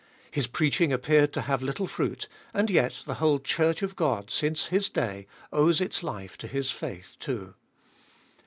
His 0.31 0.47
preaching 0.47 0.91
appeared 0.91 1.31
to 1.33 1.41
have 1.41 1.61
little 1.61 1.85
fruit, 1.85 2.27
and 2.55 2.71
yet 2.71 3.03
the 3.05 3.13
whole 3.13 3.39
Church 3.39 3.83
of 3.83 3.95
God, 3.95 4.31
since 4.31 4.69
his 4.69 4.89
day, 4.89 5.27
owes 5.53 5.79
its 5.79 6.01
life 6.01 6.39
to 6.39 6.47
his 6.47 6.71
faith 6.71 7.13
too. 7.19 7.53